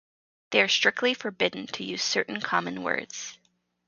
They 0.49 0.63
are 0.63 0.67
strictly 0.67 1.13
forbidden 1.13 1.67
to 1.67 1.83
use 1.83 2.01
certain 2.01 2.41
common 2.41 2.81
words. 2.81 3.37